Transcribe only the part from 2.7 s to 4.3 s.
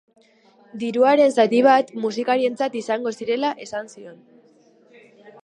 izango zirela esan zion.